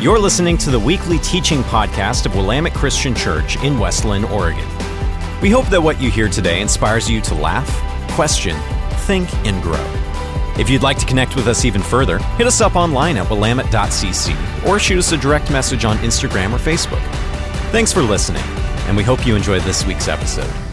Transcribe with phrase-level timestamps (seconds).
[0.00, 4.64] You're listening to the weekly teaching podcast of Willamette Christian Church in West Linn, Oregon.
[5.42, 7.68] We hope that what you hear today inspires you to laugh,
[8.12, 8.56] question,
[9.06, 9.84] think, and grow.
[10.56, 14.68] If you'd like to connect with us even further, hit us up online at willamette.cc
[14.68, 17.02] or shoot us a direct message on Instagram or Facebook.
[17.72, 18.44] Thanks for listening,
[18.86, 20.67] and we hope you enjoyed this week's episode.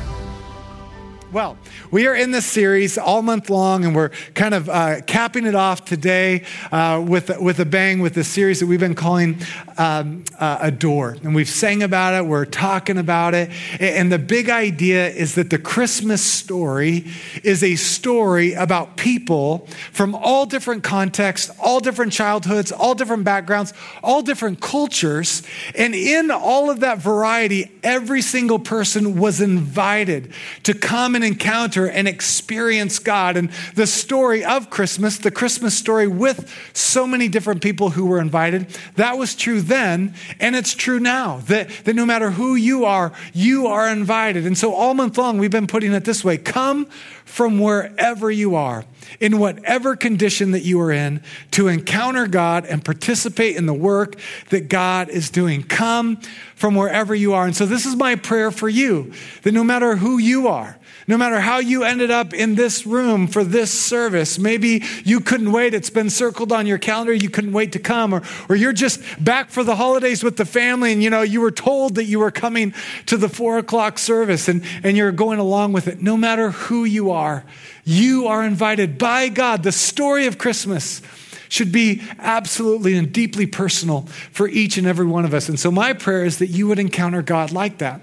[1.35, 1.57] Well,
[1.91, 5.53] we are in this series all month long, and we're kind of uh, capping it
[5.53, 9.41] off today uh, with, with a bang with the series that we've been calling
[9.77, 11.17] um, uh, Adore.
[11.23, 13.49] And we've sang about it, we're talking about it.
[13.81, 17.05] And the big idea is that the Christmas story
[17.43, 23.73] is a story about people from all different contexts, all different childhoods, all different backgrounds,
[24.01, 25.43] all different cultures.
[25.77, 30.31] And in all of that variety, every single person was invited
[30.63, 33.35] to come and encounter and experience God.
[33.35, 38.19] And the story of Christmas, the Christmas story with so many different people who were
[38.19, 41.39] invited, that was true then, and it's true now.
[41.47, 44.45] That, that no matter who you are, you are invited.
[44.45, 46.87] And so all month long, we've been putting it this way come
[47.25, 48.85] from wherever you are,
[49.19, 54.15] in whatever condition that you are in, to encounter God and participate in the work
[54.51, 55.63] that God is doing.
[55.63, 56.17] Come
[56.55, 57.45] from wherever you are.
[57.45, 61.17] And so this is my prayer for you that no matter who you are, no
[61.17, 65.75] matter how you ended up in this room for this service, maybe you couldn't wait.
[65.75, 67.13] It's been circled on your calendar.
[67.13, 68.13] You couldn't wait to come.
[68.13, 71.41] Or, or you're just back for the holidays with the family and, you know, you
[71.41, 72.73] were told that you were coming
[73.05, 76.01] to the four o'clock service and, and you're going along with it.
[76.01, 77.43] No matter who you are,
[77.83, 79.61] you are invited by God.
[79.61, 81.03] The story of Christmas
[81.49, 85.49] should be absolutely and deeply personal for each and every one of us.
[85.49, 88.01] And so my prayer is that you would encounter God like that.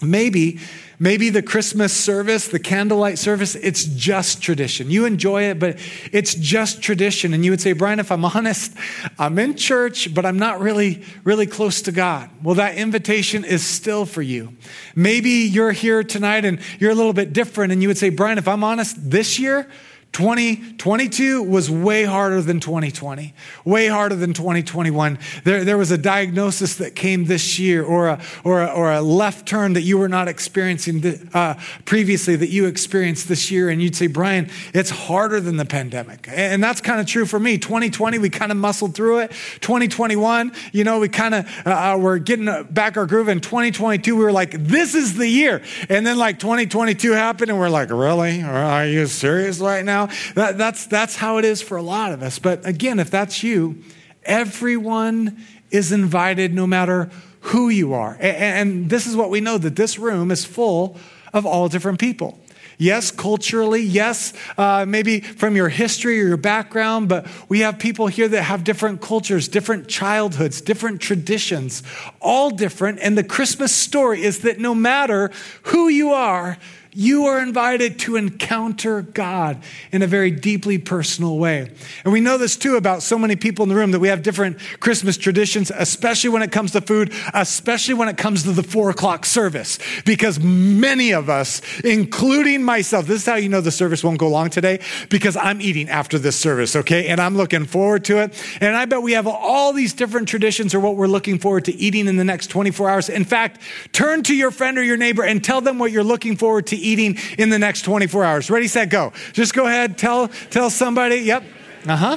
[0.00, 0.60] Maybe
[1.00, 4.90] Maybe the Christmas service, the candlelight service, it's just tradition.
[4.90, 5.78] You enjoy it, but
[6.12, 7.34] it's just tradition.
[7.34, 8.72] And you would say, Brian, if I'm honest,
[9.18, 12.30] I'm in church, but I'm not really, really close to God.
[12.42, 14.56] Well, that invitation is still for you.
[14.96, 18.38] Maybe you're here tonight and you're a little bit different, and you would say, Brian,
[18.38, 19.68] if I'm honest, this year,
[20.12, 25.18] 2022 was way harder than 2020, way harder than 2021.
[25.44, 29.00] There, there was a diagnosis that came this year, or a, or, a, or a
[29.00, 31.54] left turn that you were not experiencing uh,
[31.84, 33.68] previously that you experienced this year.
[33.68, 36.26] And you'd say, Brian, it's harder than the pandemic.
[36.28, 37.58] And that's kind of true for me.
[37.58, 39.30] 2020, we kind of muscled through it.
[39.60, 43.28] 2021, you know, we kind of uh, uh, were getting back our groove.
[43.28, 45.62] In 2022, we were like, this is the year.
[45.88, 48.42] And then like 2022 happened, and we're like, really?
[48.42, 49.97] Are you serious right now?
[50.06, 50.14] Now.
[50.34, 52.38] That, that's, that's how it is for a lot of us.
[52.38, 53.82] But again, if that's you,
[54.24, 57.10] everyone is invited no matter
[57.40, 58.16] who you are.
[58.20, 58.36] And,
[58.70, 60.96] and this is what we know that this room is full
[61.32, 62.38] of all different people.
[62.80, 68.06] Yes, culturally, yes, uh, maybe from your history or your background, but we have people
[68.06, 71.82] here that have different cultures, different childhoods, different traditions,
[72.20, 73.00] all different.
[73.00, 75.32] And the Christmas story is that no matter
[75.62, 76.56] who you are,
[76.98, 81.70] you are invited to encounter God in a very deeply personal way.
[82.02, 84.24] And we know this too about so many people in the room that we have
[84.24, 88.64] different Christmas traditions, especially when it comes to food, especially when it comes to the
[88.64, 89.78] four o'clock service.
[90.04, 94.28] Because many of us, including myself, this is how you know the service won't go
[94.28, 97.06] long today, because I'm eating after this service, okay?
[97.06, 98.34] And I'm looking forward to it.
[98.60, 101.76] And I bet we have all these different traditions or what we're looking forward to
[101.76, 103.08] eating in the next 24 hours.
[103.08, 103.60] In fact,
[103.92, 106.76] turn to your friend or your neighbor and tell them what you're looking forward to
[106.76, 108.50] eating in the next 24 hours.
[108.50, 109.12] Ready, set, go.
[109.32, 111.16] Just go ahead, tell, tell somebody.
[111.16, 111.44] Yep.
[111.86, 112.16] Uh huh.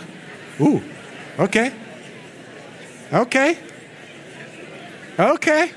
[0.61, 0.81] Ooh.
[1.39, 1.73] Okay.
[3.11, 3.57] Okay.
[5.19, 5.71] Okay.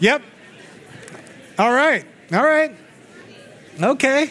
[0.00, 0.22] Yep.
[1.58, 2.04] All right.
[2.32, 2.74] All right.
[3.82, 4.30] Okay.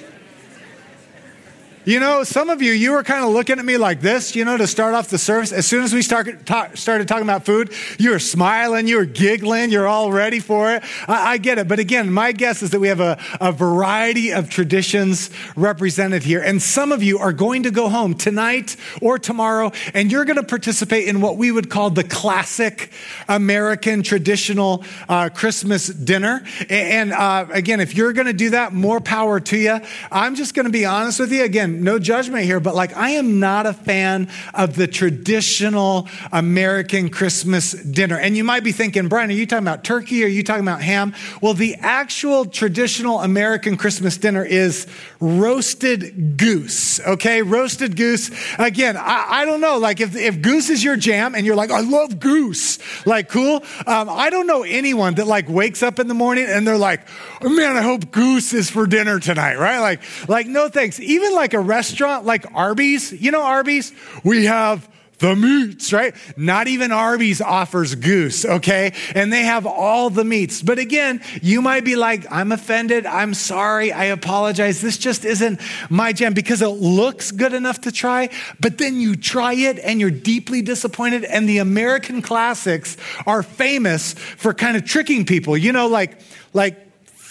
[1.86, 4.44] You know, some of you, you were kind of looking at me like this, you
[4.44, 5.52] know, to start off the service.
[5.52, 9.06] As soon as we started, talk, started talking about food, you were smiling, you were
[9.06, 10.84] giggling, you're all ready for it.
[11.08, 11.68] I, I get it.
[11.68, 16.42] But again, my guess is that we have a, a variety of traditions represented here.
[16.42, 20.38] And some of you are going to go home tonight or tomorrow, and you're going
[20.38, 22.92] to participate in what we would call the classic
[23.28, 26.44] American traditional uh, Christmas dinner.
[26.68, 29.80] And uh, again, if you're going to do that, more power to you.
[30.12, 31.44] I'm just going to be honest with you.
[31.44, 37.10] Again, no judgment here, but like I am not a fan of the traditional American
[37.10, 38.18] Christmas dinner.
[38.18, 40.24] And you might be thinking, Brian, are you talking about turkey?
[40.24, 41.14] Are you talking about ham?
[41.42, 44.88] Well, the actual traditional American Christmas dinner is
[45.20, 47.42] roasted goose, okay?
[47.42, 48.32] Roasted goose.
[48.58, 51.72] Again, I, I don't know, like if, if goose is your jam and you're like,
[51.72, 53.64] I love goose, like cool.
[53.88, 57.08] Um, I don't know anyone that like wakes up in the morning and they're like,
[57.42, 59.80] oh, man, I hope goose is for dinner tonight, right?
[59.80, 61.00] Like, like no thanks.
[61.00, 63.92] Even like a restaurant like Arby's, you know Arby's?
[64.24, 64.88] We have
[65.20, 66.14] the meats, right?
[66.36, 68.94] Not even Arby's offers goose, okay?
[69.14, 70.62] And they have all the meats.
[70.62, 73.06] But again, you might be like, I'm offended.
[73.06, 73.92] I'm sorry.
[73.92, 74.82] I apologize.
[74.82, 78.30] This just isn't my jam because it looks good enough to try.
[78.60, 81.24] But then you try it and you're deeply disappointed.
[81.24, 86.20] And the American classics are famous for kind of tricking people, you know, like,
[86.54, 86.85] like,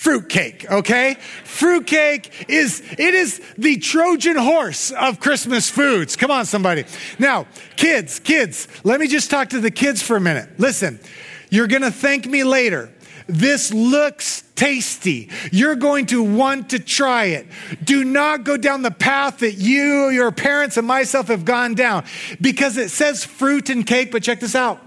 [0.05, 1.15] fruitcake, okay?
[1.45, 6.15] Fruitcake is, it is the Trojan horse of Christmas foods.
[6.15, 6.85] Come on, somebody.
[7.19, 7.47] Now,
[7.77, 10.51] kids, kids, let me just talk to the kids for a minute.
[10.59, 11.01] Listen,
[11.49, 12.91] you're gonna thank me later.
[13.27, 15.31] This looks tasty.
[15.51, 17.47] You're going to want to try it.
[17.83, 22.05] Do not go down the path that you, your parents, and myself have gone down
[22.43, 24.84] because it says fruit and cake, but check this out.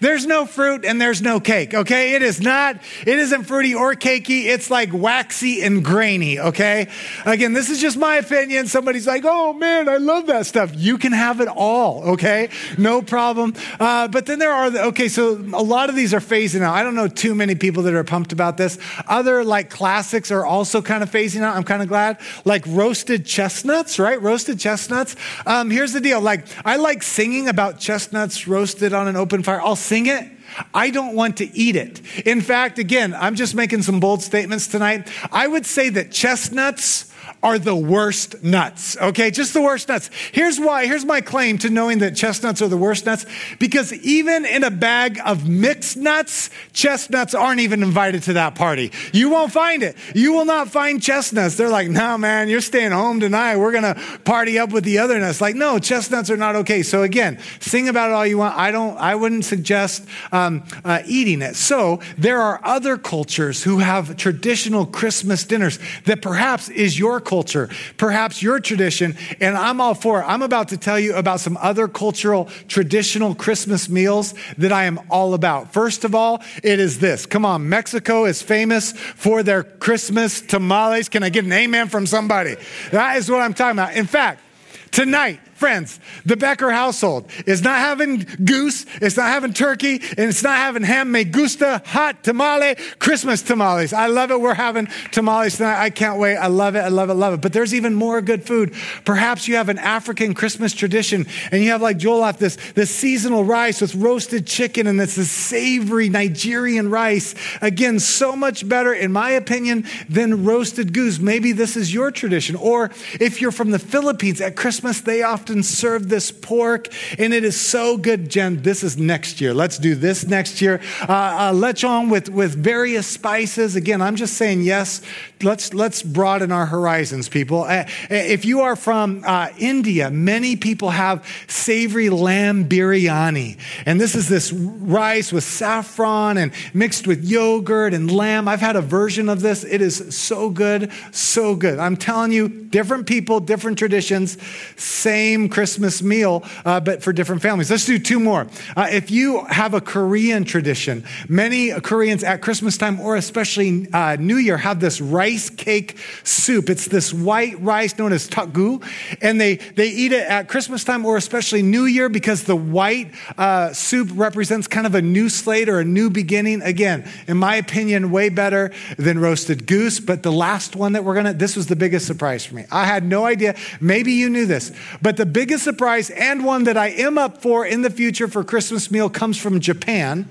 [0.00, 2.14] There's no fruit and there's no cake, okay?
[2.14, 2.76] It is not,
[3.06, 4.46] it isn't fruity or cakey.
[4.46, 6.88] It's like waxy and grainy, okay?
[7.26, 8.66] Again, this is just my opinion.
[8.66, 10.72] Somebody's like, oh man, I love that stuff.
[10.74, 12.48] You can have it all, okay?
[12.78, 13.54] No problem.
[13.78, 16.74] Uh, but then there are, the, okay, so a lot of these are phasing out.
[16.74, 18.78] I don't know too many people that are pumped about this.
[19.06, 21.56] Other like classics are also kind of phasing out.
[21.56, 22.18] I'm kind of glad.
[22.44, 24.20] Like roasted chestnuts, right?
[24.20, 25.14] Roasted chestnuts.
[25.46, 26.20] Um, here's the deal.
[26.20, 29.60] Like, I like singing about chestnuts roasted on an open fire.
[29.60, 30.30] I'll sing it.
[30.72, 32.00] I don't want to eat it.
[32.24, 35.10] In fact, again, I'm just making some bold statements tonight.
[35.32, 37.09] I would say that chestnuts
[37.42, 39.30] are the worst nuts, okay?
[39.30, 40.10] Just the worst nuts.
[40.32, 40.86] Here's why.
[40.86, 43.24] Here's my claim to knowing that chestnuts are the worst nuts.
[43.58, 48.92] Because even in a bag of mixed nuts, chestnuts aren't even invited to that party.
[49.12, 49.96] You won't find it.
[50.14, 51.56] You will not find chestnuts.
[51.56, 53.56] They're like, no, man, you're staying home tonight.
[53.56, 53.94] We're to
[54.24, 55.40] party up with the other nuts.
[55.40, 56.82] Like, no, chestnuts are not okay.
[56.82, 58.56] So again, sing about it all you want.
[58.56, 61.56] I don't, I wouldn't suggest um, uh, eating it.
[61.56, 67.68] So there are other cultures who have traditional Christmas dinners that perhaps is your culture,
[67.96, 70.24] perhaps your tradition, and I'm all for it.
[70.24, 74.98] I'm about to tell you about some other cultural traditional Christmas meals that I am
[75.08, 75.72] all about.
[75.72, 77.26] First of all, it is this.
[77.26, 81.08] Come on, Mexico is famous for their Christmas tamales.
[81.08, 82.56] Can I get an amen from somebody?
[82.90, 83.94] That is what I'm talking about.
[83.94, 84.42] In fact,
[84.90, 90.42] tonight, Friends, the Becker household is not having goose, it's not having turkey, and it's
[90.42, 91.12] not having ham.
[91.12, 93.92] Me gusta hot tamale, Christmas tamales.
[93.92, 94.40] I love it.
[94.40, 95.78] We're having tamales tonight.
[95.78, 96.38] I can't wait.
[96.38, 96.78] I love it.
[96.78, 97.14] I love it.
[97.14, 97.40] Love it.
[97.42, 98.72] But there's even more good food.
[99.04, 103.82] Perhaps you have an African Christmas tradition and you have like jollof, this seasonal rice
[103.82, 107.34] with roasted chicken and it's a savory Nigerian rice.
[107.60, 111.18] Again, so much better, in my opinion, than roasted goose.
[111.18, 112.56] Maybe this is your tradition.
[112.56, 112.90] Or
[113.20, 116.86] if you're from the Philippines, at Christmas, they often often serve this pork,
[117.18, 118.28] and it is so good.
[118.28, 119.52] Jen, this is next year.
[119.52, 120.80] Let's do this next year.
[121.02, 123.74] Uh, uh, lechon with, with various spices.
[123.74, 125.02] Again, I'm just saying yes.
[125.42, 127.64] Let's, let's broaden our horizons, people.
[127.64, 133.58] Uh, if you are from uh, India, many people have savory lamb biryani.
[133.86, 138.46] And this is this rice with saffron and mixed with yogurt and lamb.
[138.46, 139.64] I've had a version of this.
[139.64, 141.80] It is so good, so good.
[141.80, 144.36] I'm telling you, different people, different traditions,
[144.76, 147.70] same same Christmas meal, uh, but for different families.
[147.70, 148.46] Let's do two more.
[148.76, 154.16] Uh, if you have a Korean tradition, many Koreans at Christmas time or especially uh,
[154.16, 156.68] New Year have this rice cake soup.
[156.68, 158.84] It's this white rice known as tteokguk,
[159.22, 163.12] and they, they eat it at Christmas time or especially New Year because the white
[163.38, 166.60] uh, soup represents kind of a new slate or a new beginning.
[166.62, 170.00] Again, in my opinion, way better than roasted goose.
[170.00, 172.64] But the last one that we're gonna, this was the biggest surprise for me.
[172.70, 173.54] I had no idea.
[173.80, 177.64] Maybe you knew this, but the biggest surprise and one that I am up for
[177.64, 180.28] in the future for Christmas meal comes from Japan.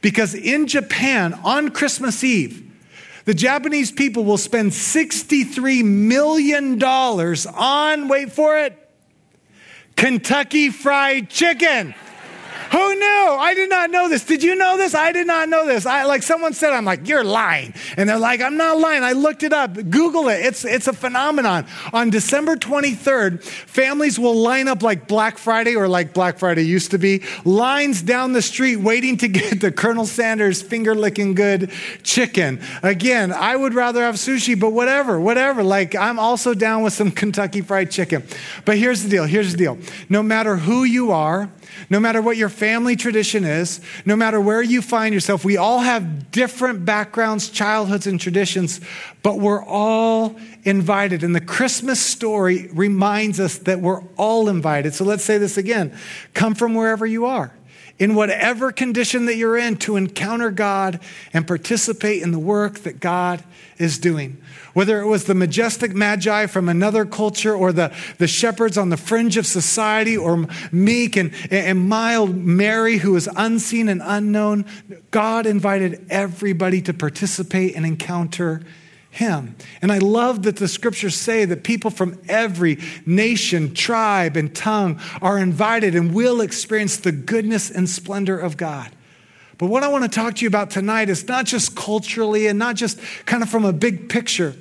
[0.00, 2.64] Because in Japan, on Christmas Eve,
[3.24, 8.90] the Japanese people will spend $63 million on, wait for it,
[9.96, 11.94] Kentucky Fried Chicken.
[12.70, 13.36] Who knew?
[13.38, 14.24] I did not know this.
[14.24, 14.94] Did you know this?
[14.94, 15.86] I did not know this.
[15.86, 17.72] I like someone said, I'm like, you're lying.
[17.96, 19.02] And they're like, I'm not lying.
[19.02, 19.74] I looked it up.
[19.74, 20.44] Google it.
[20.44, 21.66] It's it's a phenomenon.
[21.92, 26.90] On December 23rd, families will line up like Black Friday or like Black Friday used
[26.90, 31.70] to be, lines down the street waiting to get the Colonel Sanders finger licking good
[32.02, 32.60] chicken.
[32.82, 35.62] Again, I would rather have sushi, but whatever, whatever.
[35.62, 38.24] Like I'm also down with some Kentucky fried chicken.
[38.64, 39.24] But here's the deal.
[39.24, 39.78] Here's the deal.
[40.08, 41.50] No matter who you are,
[41.90, 45.80] no matter what your family tradition is, no matter where you find yourself, we all
[45.80, 48.80] have different backgrounds, childhoods, and traditions,
[49.22, 51.22] but we're all invited.
[51.22, 54.94] And the Christmas story reminds us that we're all invited.
[54.94, 55.96] So let's say this again
[56.34, 57.52] come from wherever you are.
[57.98, 61.00] In whatever condition that you're in to encounter God
[61.32, 63.42] and participate in the work that God
[63.76, 64.40] is doing.
[64.72, 68.96] Whether it was the majestic magi from another culture or the, the shepherds on the
[68.96, 74.64] fringe of society or meek and, and mild Mary who was unseen and unknown,
[75.10, 78.62] God invited everybody to participate and encounter
[79.10, 79.56] him.
[79.80, 85.00] And I love that the scriptures say that people from every nation, tribe, and tongue
[85.22, 88.90] are invited and will experience the goodness and splendor of God.
[89.56, 92.58] But what I want to talk to you about tonight is not just culturally and
[92.58, 94.54] not just kind of from a big picture,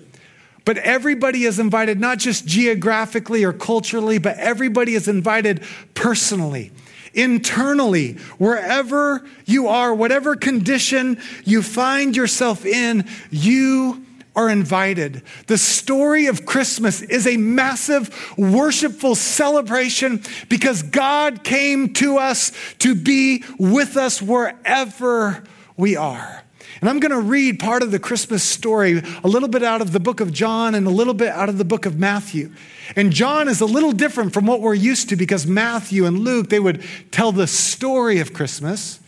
[0.66, 5.64] but everybody is invited, not just geographically or culturally, but everybody is invited
[5.94, 6.72] personally
[7.14, 14.06] internally, wherever you are, whatever condition you find yourself in, you
[14.38, 15.24] are invited.
[15.48, 22.94] The story of Christmas is a massive worshipful celebration because God came to us to
[22.94, 25.44] be with us wherever
[25.76, 26.44] we are.
[26.80, 29.92] And I'm going to read part of the Christmas story, a little bit out of
[29.92, 32.52] the book of John and a little bit out of the book of Matthew.
[32.96, 36.50] And John is a little different from what we're used to because Matthew and Luke,
[36.50, 39.00] they would tell the story of Christmas.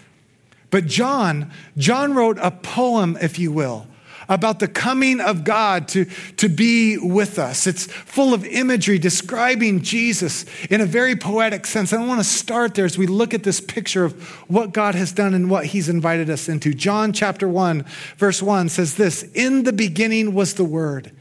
[0.71, 3.86] But John, John wrote a poem, if you will,
[4.29, 6.05] about the coming of God to,
[6.38, 7.65] to be with us.
[7.65, 11.91] It's full of imagery describing Jesus in a very poetic sense.
[11.91, 15.12] I want to start there as we look at this picture of what God has
[15.12, 16.74] done and what he's invited us into.
[16.74, 17.83] John chapter 1,
[18.17, 21.12] verse 1 says this In the beginning was the Word,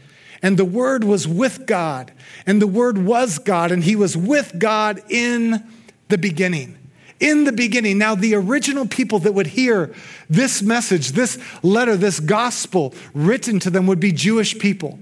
[0.43, 2.13] and the Word was with God,
[2.47, 5.67] and the Word was God, and he was with God in
[6.09, 6.78] the beginning
[7.21, 7.99] in the beginning.
[7.99, 9.95] Now, the original people that would hear
[10.29, 14.99] this message, this letter, this gospel written to them would be Jewish people.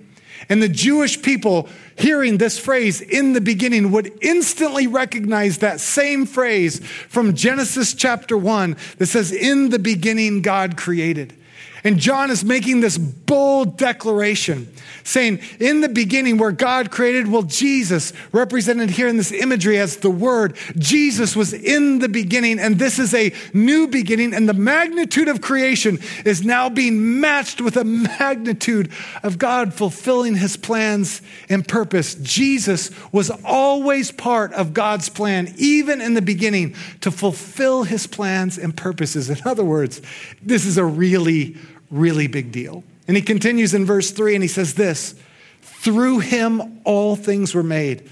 [0.48, 6.26] And the Jewish people hearing this phrase in the beginning would instantly recognize that same
[6.26, 11.35] phrase from Genesis chapter 1 that says, In the beginning, God created.
[11.86, 14.72] And John is making this bold declaration
[15.04, 19.98] saying, In the beginning, where God created, well, Jesus, represented here in this imagery as
[19.98, 24.52] the Word, Jesus was in the beginning, and this is a new beginning, and the
[24.52, 28.90] magnitude of creation is now being matched with a magnitude
[29.22, 32.16] of God fulfilling His plans and purpose.
[32.16, 38.58] Jesus was always part of God's plan, even in the beginning, to fulfill His plans
[38.58, 39.30] and purposes.
[39.30, 40.02] In other words,
[40.42, 41.56] this is a really
[41.90, 42.84] really big deal.
[43.08, 45.14] And he continues in verse 3 and he says this
[45.62, 48.08] Through him all things were made.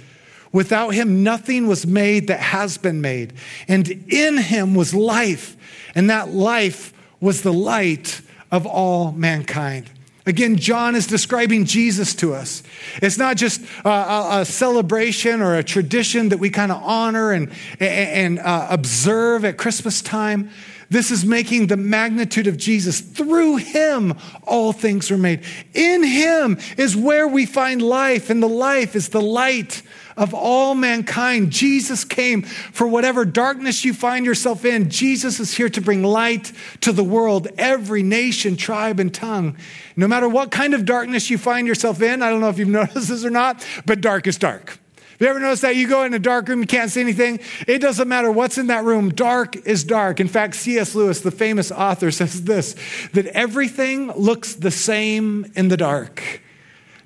[0.52, 3.33] Without him, nothing was made that has been made.
[3.66, 5.57] And in him was life,
[5.97, 8.21] and that life was the light
[8.52, 9.90] of all mankind.
[10.26, 12.62] Again, John is describing Jesus to us.
[13.02, 17.50] It's not just a, a celebration or a tradition that we kind of honor and,
[17.78, 20.50] and uh, observe at Christmas time.
[20.94, 23.00] This is making the magnitude of Jesus.
[23.00, 24.14] Through him,
[24.46, 25.42] all things were made.
[25.74, 29.82] In him is where we find life, and the life is the light
[30.16, 31.50] of all mankind.
[31.50, 34.88] Jesus came for whatever darkness you find yourself in.
[34.88, 39.56] Jesus is here to bring light to the world, every nation, tribe, and tongue.
[39.96, 42.68] No matter what kind of darkness you find yourself in, I don't know if you've
[42.82, 44.78] noticed this or not, but dark is dark.
[45.18, 45.76] You ever noticed that?
[45.76, 47.40] You go in a dark room, you can't see anything.
[47.66, 49.11] It doesn't matter what's in that room.
[49.11, 50.21] Dark is dark.
[50.21, 50.94] In fact, C.S.
[50.94, 52.75] Lewis, the famous author, says this
[53.12, 56.40] that everything looks the same in the dark,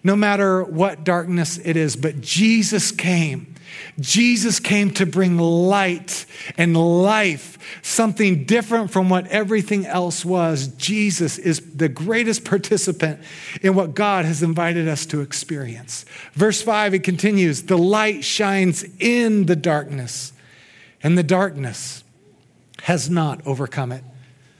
[0.03, 1.97] no matter what darkness it is.
[1.97, 3.55] But Jesus came
[4.01, 10.69] Jesus came to bring light and life, something different from what everything else was.
[10.69, 13.21] Jesus is the greatest participant
[13.63, 16.05] in what God has invited us to experience.
[16.35, 20.33] Verse 5, it continues The light shines in the darkness,
[21.03, 22.05] and the darkness
[22.83, 24.05] has not overcome it.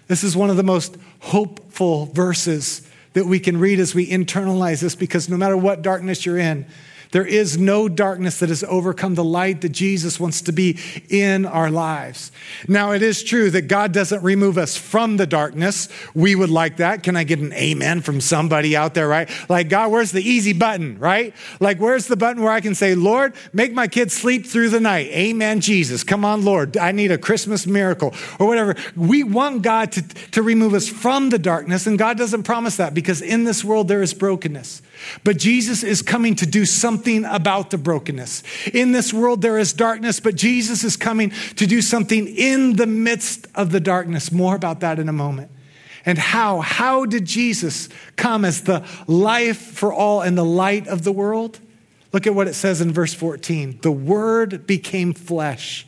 [0.09, 4.81] This is one of the most hopeful verses that we can read as we internalize
[4.81, 6.67] this because no matter what darkness you're in,
[7.11, 11.47] there is no darkness that has overcome the light that Jesus wants to be in
[11.47, 12.33] our lives.
[12.67, 15.89] Now, it is true that God doesn't remove us from the darkness.
[16.15, 17.03] We would like that.
[17.03, 19.31] Can I get an amen from somebody out there, right?
[19.49, 21.35] Like, God, where's the easy button, right?
[21.61, 24.81] Like, where's the button where I can say, Lord, make my kids sleep through the
[24.81, 25.09] night?
[25.09, 26.05] Amen, Jesus.
[26.05, 26.77] Come on, Lord.
[26.77, 28.77] I need a Christmas miracle or whatever.
[28.97, 32.95] We want God to, to remove us from the darkness, and God doesn't promise that
[32.95, 34.83] because in this world there is brokenness.
[35.25, 38.43] But Jesus is coming to do something about the brokenness.
[38.73, 42.87] In this world, there is darkness, but Jesus is coming to do something in the
[42.87, 44.33] midst of the darkness.
[44.33, 45.51] More about that in a moment.
[46.05, 46.61] And how?
[46.61, 51.61] How did Jesus come as the life for all and the light of the world?
[52.13, 53.81] Look at what it says in verse 14.
[53.83, 55.87] The Word became flesh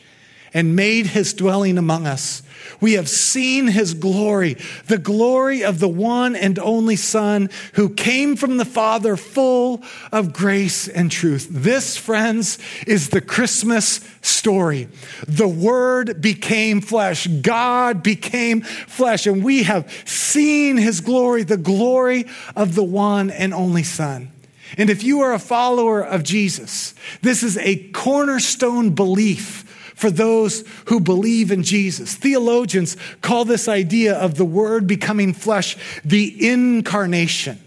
[0.52, 2.42] and made his dwelling among us.
[2.80, 8.36] We have seen his glory, the glory of the one and only Son who came
[8.36, 11.48] from the Father, full of grace and truth.
[11.50, 14.88] This, friends, is the Christmas story.
[15.26, 22.26] The Word became flesh, God became flesh, and we have seen his glory, the glory
[22.56, 24.30] of the one and only Son.
[24.78, 29.66] And if you are a follower of Jesus, this is a cornerstone belief
[30.00, 32.14] for those who believe in Jesus.
[32.14, 37.60] Theologians call this idea of the Word becoming flesh the incarnation.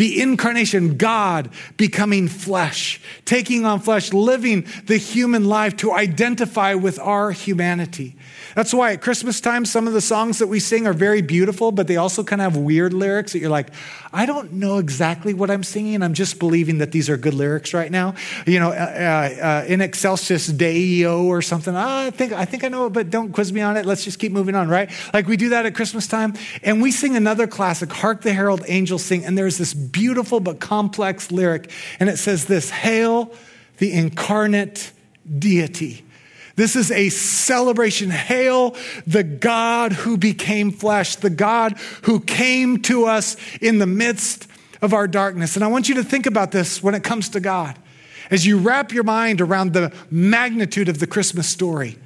[0.00, 6.98] The incarnation, God becoming flesh, taking on flesh, living the human life to identify with
[6.98, 8.16] our humanity.
[8.54, 11.70] That's why at Christmas time, some of the songs that we sing are very beautiful,
[11.70, 13.74] but they also kind of have weird lyrics that you're like,
[14.12, 16.02] I don't know exactly what I'm singing.
[16.02, 18.14] I'm just believing that these are good lyrics right now.
[18.46, 21.76] You know, uh, uh, uh in excelsis Deo or something.
[21.76, 23.86] Oh, I think I think I know it, but don't quiz me on it.
[23.86, 24.90] Let's just keep moving on, right?
[25.12, 28.62] Like we do that at Christmas time, and we sing another classic, "Hark the Herald
[28.66, 33.32] Angels Sing," and there's this beautiful but complex lyric, and it says this: "Hail
[33.78, 34.92] the incarnate
[35.38, 36.04] deity."
[36.56, 38.10] This is a celebration.
[38.10, 44.46] Hail the God who became flesh, the God who came to us in the midst
[44.82, 45.56] of our darkness.
[45.56, 47.78] And I want you to think about this when it comes to God.
[48.30, 51.96] As you wrap your mind around the magnitude of the Christmas story,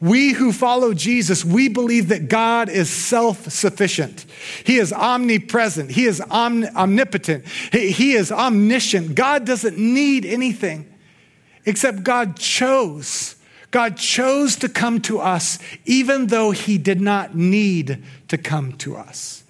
[0.00, 4.26] we who follow Jesus, we believe that God is self sufficient.
[4.64, 5.90] He is omnipresent.
[5.90, 7.46] He is omnipotent.
[7.72, 9.14] He is omniscient.
[9.14, 10.92] God doesn't need anything
[11.66, 13.34] except God chose
[13.70, 18.96] God chose to come to us even though he did not need to come to
[18.96, 19.44] us.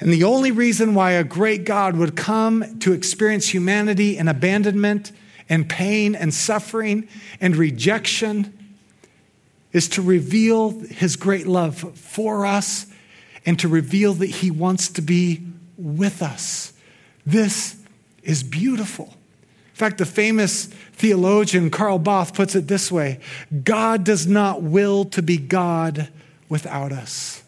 [0.00, 5.12] And the only reason why a great God would come to experience humanity in abandonment
[5.48, 7.08] and pain and suffering
[7.40, 8.56] and rejection
[9.72, 12.86] is to reveal his great love for us
[13.46, 15.40] and to reveal that he wants to be
[15.76, 16.72] with us.
[17.24, 17.76] This
[18.22, 19.14] is beautiful
[19.80, 23.20] In fact, the famous theologian Karl Barth puts it this way
[23.64, 26.08] God does not will to be God
[26.50, 27.42] without us.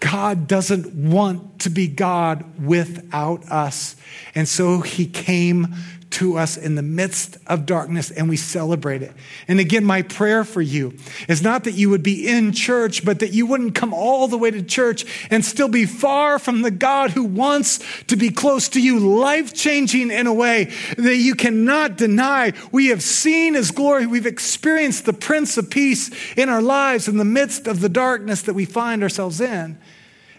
[0.00, 3.94] God doesn't want to be God without us.
[4.34, 5.74] And so he came
[6.12, 9.12] to us in the midst of darkness and we celebrate it.
[9.48, 10.94] And again, my prayer for you
[11.28, 14.38] is not that you would be in church, but that you wouldn't come all the
[14.38, 18.68] way to church and still be far from the God who wants to be close
[18.70, 22.52] to you, life changing in a way that you cannot deny.
[22.70, 24.06] We have seen his glory.
[24.06, 28.42] We've experienced the Prince of Peace in our lives in the midst of the darkness
[28.42, 29.78] that we find ourselves in.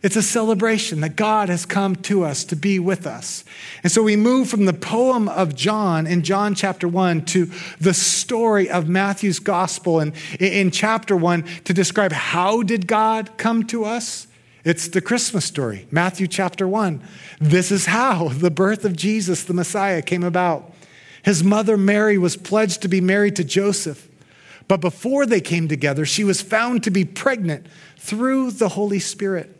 [0.04, 3.46] It's a celebration that God has come to us to be with us.
[3.84, 7.94] And so we move from the poem of John in John chapter 1 to the
[7.94, 13.86] story of Matthew's gospel and in chapter 1 to describe how did God come to
[13.86, 14.28] us?
[14.66, 17.02] It's the Christmas story, Matthew chapter 1.
[17.40, 20.74] This is how the birth of Jesus, the Messiah, came about.
[21.24, 24.10] His mother Mary was pledged to be married to Joseph.
[24.68, 29.60] But before they came together, she was found to be pregnant through the Holy Spirit.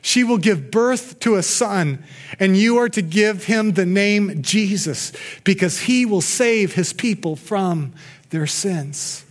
[0.00, 2.04] She will give birth to a son,
[2.38, 5.12] and you are to give him the name Jesus,
[5.44, 7.92] because he will save his people from
[8.30, 9.24] their sins.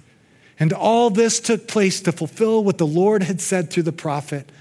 [0.60, 4.51] And all this took place to fulfill what the Lord had said through the prophet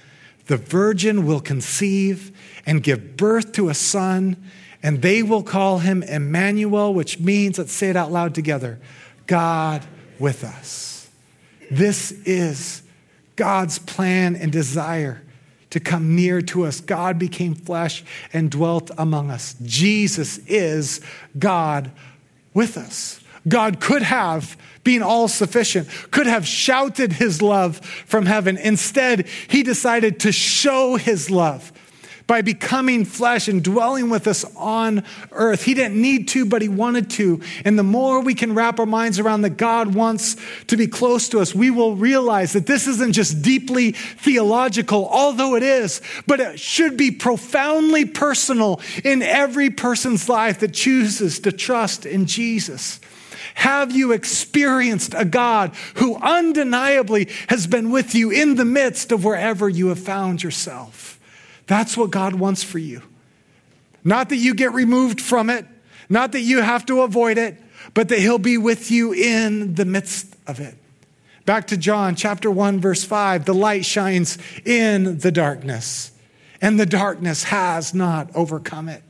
[0.46, 4.36] The virgin will conceive and give birth to a son,
[4.82, 8.78] and they will call him Emmanuel, which means, let's say it out loud together
[9.26, 9.84] God
[10.18, 11.08] with us.
[11.70, 12.82] This is
[13.34, 15.22] God's plan and desire
[15.70, 16.80] to come near to us.
[16.80, 19.56] God became flesh and dwelt among us.
[19.62, 21.00] Jesus is
[21.38, 21.90] God
[22.54, 23.20] with us.
[23.48, 28.56] God could have been all sufficient, could have shouted his love from heaven.
[28.56, 31.72] Instead, he decided to show his love
[32.26, 35.62] by becoming flesh and dwelling with us on earth.
[35.62, 37.40] He didn't need to, but he wanted to.
[37.64, 40.36] And the more we can wrap our minds around that God wants
[40.66, 45.54] to be close to us, we will realize that this isn't just deeply theological, although
[45.54, 51.52] it is, but it should be profoundly personal in every person's life that chooses to
[51.52, 53.00] trust in Jesus.
[53.54, 59.24] Have you experienced a God who undeniably has been with you in the midst of
[59.24, 61.05] wherever you have found yourself?
[61.66, 63.02] That's what God wants for you.
[64.04, 65.66] Not that you get removed from it,
[66.08, 67.60] not that you have to avoid it,
[67.92, 70.76] but that He'll be with you in the midst of it.
[71.44, 76.12] Back to John chapter 1, verse 5 the light shines in the darkness,
[76.60, 79.02] and the darkness has not overcome it.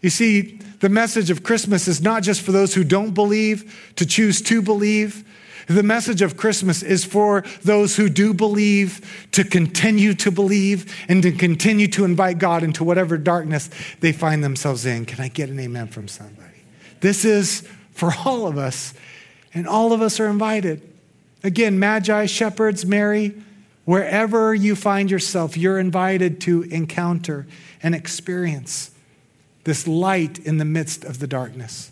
[0.00, 4.06] You see, the message of Christmas is not just for those who don't believe to
[4.06, 5.24] choose to believe.
[5.68, 11.22] The message of Christmas is for those who do believe to continue to believe and
[11.22, 13.68] to continue to invite God into whatever darkness
[14.00, 15.04] they find themselves in.
[15.04, 16.64] Can I get an amen from somebody?
[17.00, 18.94] This is for all of us,
[19.52, 20.80] and all of us are invited.
[21.44, 23.34] Again, Magi, shepherds, Mary,
[23.84, 27.46] wherever you find yourself, you're invited to encounter
[27.82, 28.90] and experience
[29.64, 31.90] this light in the midst of the darkness.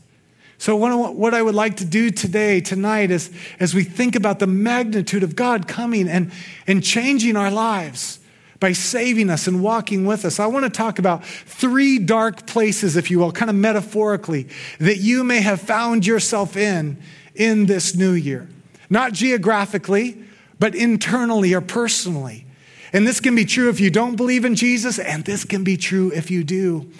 [0.59, 4.47] So, what I would like to do today, tonight, is as we think about the
[4.47, 6.33] magnitude of God coming and,
[6.67, 8.21] and changing our lives
[8.59, 12.97] by saving us and walking with us, I want to talk about three dark places,
[12.97, 16.97] if you will, kind of metaphorically, that you may have found yourself in
[17.35, 18.49] in this new year.
[18.89, 20.23] Not geographically,
[20.59, 22.47] but internally or personally.
[22.95, 25.77] And this can be true if you don't believe in Jesus, and this can be
[25.77, 26.91] true if you do.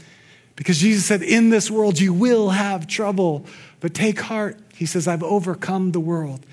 [0.57, 3.47] Because Jesus said, In this world you will have trouble,
[3.81, 4.59] but take heart.
[4.75, 6.45] He says, I've overcome the world.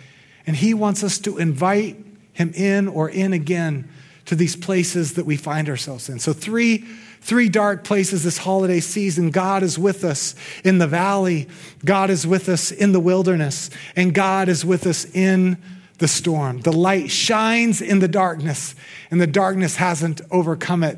[0.45, 1.97] And He wants us to invite
[2.33, 3.89] Him in or in again
[4.25, 6.19] to these places that we find ourselves in.
[6.19, 6.85] So, three,
[7.21, 9.31] three dark places this holiday season.
[9.31, 11.47] God is with us in the valley,
[11.83, 15.57] God is with us in the wilderness, and God is with us in
[15.99, 16.61] the storm.
[16.61, 18.75] The light shines in the darkness,
[19.11, 20.97] and the darkness hasn't overcome it.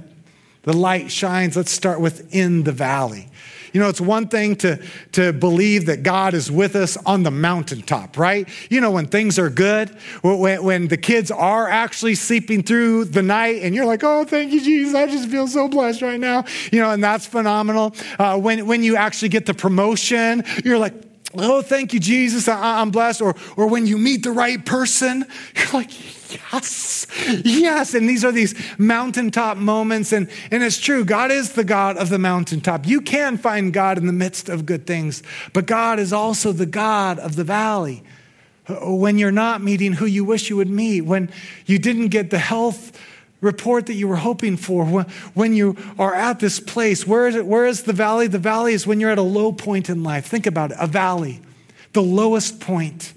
[0.66, 3.30] The light shines, let's start with in the valley.
[3.72, 7.30] You know, it's one thing to, to believe that God is with us on the
[7.30, 8.48] mountaintop, right?
[8.70, 9.90] You know, when things are good,
[10.22, 14.54] when, when the kids are actually sleeping through the night, and you're like, oh, thank
[14.54, 14.96] you, Jesus.
[14.96, 16.46] I just feel so blessed right now.
[16.72, 17.94] You know, and that's phenomenal.
[18.18, 20.94] Uh, when, when you actually get the promotion, you're like,
[21.38, 22.48] oh, thank you, Jesus.
[22.48, 23.22] I, I'm blessed.
[23.22, 25.92] Or, or when you meet the right person, you're like,
[26.32, 27.08] yes,
[27.44, 27.94] yes.
[27.94, 30.12] And these are these mountaintop moments.
[30.12, 32.88] And, and it's true, God is the God of the mountaintop.
[32.88, 36.66] You can find God in the midst of good things, but God is also the
[36.66, 38.04] God of the valley.
[38.68, 41.30] When you're not meeting who you wish you would meet, when
[41.68, 43.00] you didn't get the health
[43.46, 44.86] report that you were hoping for,
[45.34, 48.28] when, you are at this place, where is, it, where is the valley?
[48.28, 50.26] The valley is when you're at a low point in life.
[50.26, 51.42] Think about it a valley,
[51.94, 53.14] the lowest point.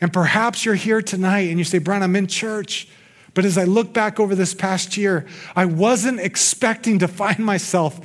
[0.00, 2.88] And perhaps you're here tonight and you say, Brian, I'm in church.
[3.34, 8.00] But as I look back over this past year, I wasn't expecting to find myself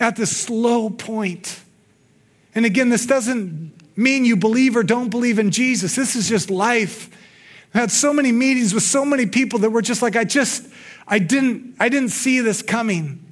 [0.00, 1.60] at this low point.
[2.54, 5.94] And again, this doesn't mean you believe or don't believe in Jesus.
[5.94, 7.08] This is just life.
[7.74, 10.66] I had so many meetings with so many people that were just like, I just,
[11.06, 13.22] I didn't, I didn't see this coming.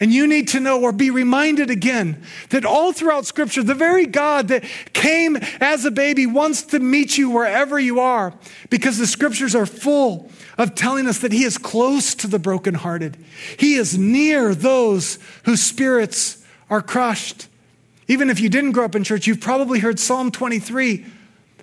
[0.00, 4.06] And you need to know or be reminded again that all throughout Scripture, the very
[4.06, 4.64] God that
[4.94, 8.32] came as a baby wants to meet you wherever you are
[8.70, 13.18] because the Scriptures are full of telling us that He is close to the brokenhearted.
[13.58, 17.46] He is near those whose spirits are crushed.
[18.08, 21.04] Even if you didn't grow up in church, you've probably heard Psalm 23.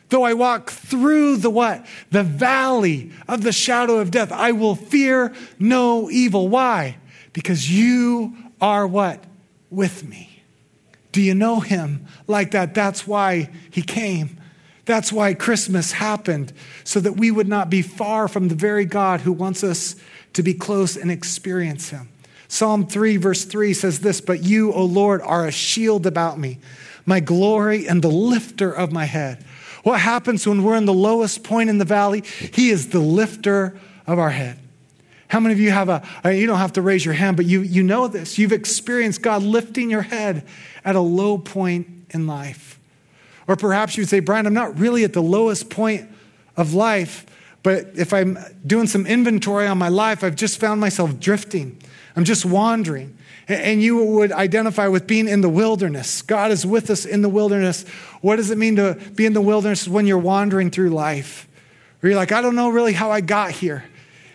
[0.09, 1.85] Though I walk through the what?
[2.11, 6.47] The valley of the shadow of death, I will fear no evil.
[6.47, 6.97] Why?
[7.37, 9.23] because you are what?
[9.69, 10.41] With me.
[11.11, 12.73] Do you know him like that?
[12.73, 14.41] That's why he came.
[14.85, 16.51] That's why Christmas happened,
[16.83, 19.95] so that we would not be far from the very God who wants us
[20.33, 22.09] to be close and experience him.
[22.47, 26.57] Psalm 3, verse 3 says this But you, O Lord, are a shield about me,
[27.05, 29.45] my glory and the lifter of my head.
[29.87, 32.21] What happens when we're in the lowest point in the valley?
[32.53, 34.59] He is the lifter of our head.
[35.29, 37.45] How many of you have a, uh, you don't have to raise your hand, but
[37.45, 38.37] you, you know this.
[38.37, 40.45] You've experienced God lifting your head
[40.83, 42.81] at a low point in life.
[43.47, 46.09] Or perhaps you'd say, Brian, I'm not really at the lowest point
[46.57, 47.25] of life,
[47.63, 51.81] but if I'm doing some inventory on my life, I've just found myself drifting.
[52.17, 53.15] I'm just wandering.
[53.47, 56.23] And you would identify with being in the wilderness.
[56.23, 57.87] God is with us in the wilderness.
[58.21, 61.47] What does it mean to be in the wilderness when you're wandering through life?
[61.99, 63.85] Where you're like, I don't know really how I got here.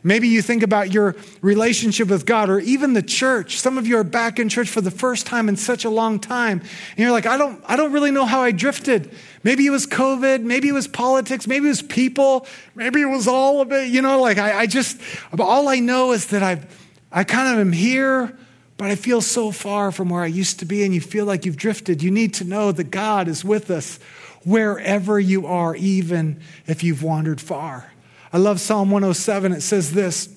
[0.05, 3.59] Maybe you think about your relationship with God or even the church.
[3.59, 6.21] Some of you are back in church for the first time in such a long
[6.21, 6.61] time.
[6.61, 9.13] And you're like, I don't, I don't really know how I drifted.
[9.43, 10.43] Maybe it was COVID.
[10.43, 11.49] Maybe it was politics.
[11.49, 12.47] Maybe it was people.
[12.77, 13.89] Maybe it was all of it.
[13.89, 15.01] You know, like I, I just,
[15.37, 16.82] all I know is that I've,
[17.13, 18.37] I kind of am here,
[18.79, 20.83] but I feel so far from where I used to be.
[20.85, 22.03] And you feel like you've drifted.
[22.03, 23.99] You need to know that God is with us
[24.45, 27.93] wherever you are, even if you've wandered far.
[28.33, 29.53] I love Psalm 107.
[29.53, 30.35] It says this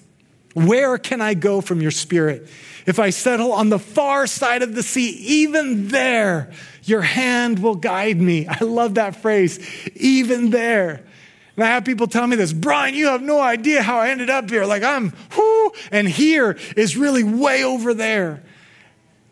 [0.53, 2.49] Where can I go from your spirit?
[2.85, 6.51] If I settle on the far side of the sea, even there,
[6.83, 8.47] your hand will guide me.
[8.47, 9.59] I love that phrase,
[9.95, 11.03] even there.
[11.55, 14.29] And I have people tell me this, Brian, you have no idea how I ended
[14.29, 14.65] up here.
[14.65, 18.43] Like I'm, whoo, and here is really way over there.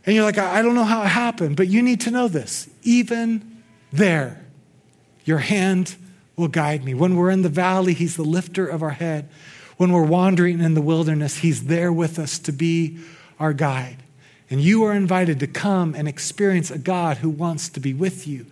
[0.05, 2.69] And you're like, I don't know how it happened, but you need to know this.
[2.83, 4.45] Even there,
[5.25, 5.95] your hand
[6.35, 6.93] will guide me.
[6.93, 9.29] When we're in the valley, He's the lifter of our head.
[9.77, 12.99] When we're wandering in the wilderness, He's there with us to be
[13.39, 13.97] our guide.
[14.49, 18.27] And you are invited to come and experience a God who wants to be with
[18.27, 18.45] you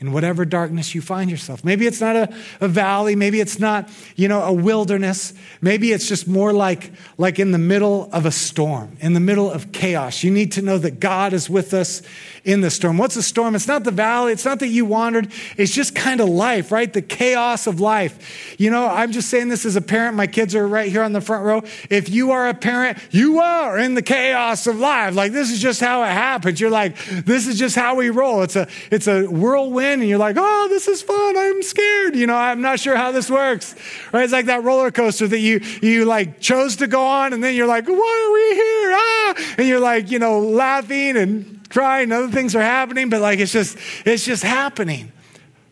[0.00, 1.64] in whatever darkness you find yourself.
[1.64, 5.34] Maybe it's not a, a valley, maybe it's not, you know, a wilderness.
[5.60, 9.50] Maybe it's just more like, like in the middle of a storm, in the middle
[9.50, 10.22] of chaos.
[10.22, 12.02] You need to know that God is with us
[12.44, 12.96] in the storm.
[12.96, 13.56] What's a storm?
[13.56, 16.92] It's not the valley, it's not that you wandered, it's just kind of life, right?
[16.92, 18.54] The chaos of life.
[18.58, 20.16] You know, I'm just saying this as a parent.
[20.16, 21.62] My kids are right here on the front row.
[21.90, 25.16] If you are a parent, you are in the chaos of life.
[25.16, 26.60] Like this is just how it happens.
[26.60, 28.42] You're like, this is just how we roll.
[28.42, 31.36] It's a it's a whirlwind in and you're like, oh, this is fun.
[31.36, 32.16] I'm scared.
[32.16, 33.74] You know, I'm not sure how this works.
[34.12, 34.24] Right?
[34.24, 37.54] It's like that roller coaster that you, you like chose to go on and then
[37.54, 38.92] you're like, why are we here?
[38.94, 39.54] Ah!
[39.58, 42.12] And you're like, you know, laughing and crying.
[42.12, 45.12] Other things are happening, but like it's just, it's just happening.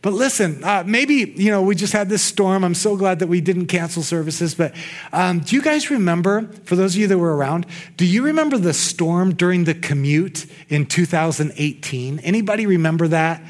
[0.07, 2.62] But listen, uh, maybe, you know, we just had this storm.
[2.62, 4.55] I'm so glad that we didn't cancel services.
[4.55, 4.72] But
[5.12, 8.57] um, do you guys remember, for those of you that were around, do you remember
[8.57, 12.20] the storm during the commute in 2018?
[12.20, 13.42] Anybody remember that?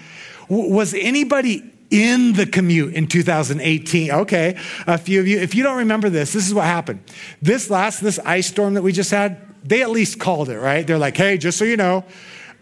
[0.49, 4.11] Was anybody in the commute in 2018.
[4.11, 5.39] Okay, a few of you.
[5.39, 7.01] If you don't remember this, this is what happened.
[7.41, 10.87] This last, this ice storm that we just had, they at least called it, right?
[10.87, 12.05] They're like, hey, just so you know,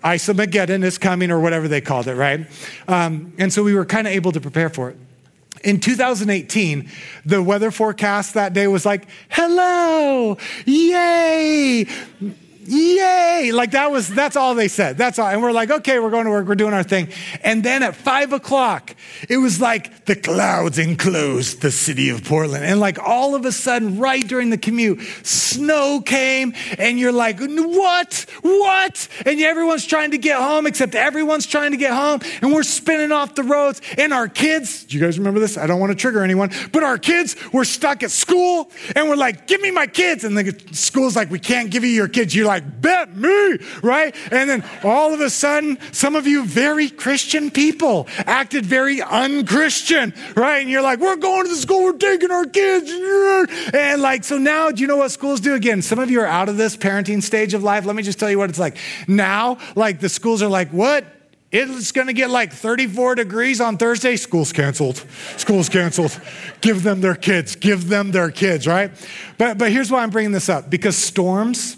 [0.02, 2.46] Isomageddon is coming, or whatever they called it, right?
[2.86, 4.98] Um, and so we were kind of able to prepare for it.
[5.62, 6.90] In 2018,
[7.24, 11.86] the weather forecast that day was like, hello, yay,
[12.66, 13.50] yay!
[13.52, 14.96] Like that was that's all they said.
[14.96, 15.28] That's all.
[15.28, 17.08] And we're like okay we're going to work we're doing our thing.
[17.42, 18.94] And then at five o'clock
[19.28, 22.64] it was like the clouds enclosed the city of portland.
[22.64, 27.38] And like all of a sudden right during the commute snow came and you're like
[27.40, 28.26] what?
[28.42, 29.08] What?
[29.26, 33.12] And everyone's trying to get home except everyone's trying to get home and we're spinning
[33.12, 35.56] off the roads and our kids do you guys remember this?
[35.56, 39.16] I don't want to trigger anyone but our kids were stuck at school and we're
[39.16, 40.24] like give me my kids.
[40.24, 42.34] And the school's like we can't give you your kids.
[42.34, 44.14] You're like like, bet me, right?
[44.30, 50.14] And then all of a sudden, some of you very Christian people acted very unchristian,
[50.36, 50.58] right?
[50.58, 52.90] And you're like, we're going to the school, we're taking our kids.
[53.74, 55.54] And like, so now, do you know what schools do?
[55.54, 57.84] Again, some of you are out of this parenting stage of life.
[57.84, 58.76] Let me just tell you what it's like.
[59.08, 61.04] Now, like the schools are like, what?
[61.50, 64.16] It's going to get like 34 degrees on Thursday.
[64.16, 65.04] School's canceled.
[65.36, 66.20] School's canceled.
[66.60, 67.54] Give them their kids.
[67.54, 68.90] Give them their kids, right?
[69.38, 71.76] But, but here's why I'm bringing this up because storms,